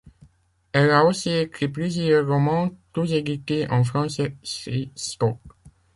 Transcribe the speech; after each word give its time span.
Elle 0.71 0.89
a 0.89 1.05
aussi 1.05 1.29
écrit 1.29 1.67
plusieurs 1.67 2.25
romans, 2.27 2.71
tous 2.91 3.11
édités 3.13 3.69
en 3.69 3.83
français 3.83 4.35
chez 4.41 4.89
Stock. 4.95 5.37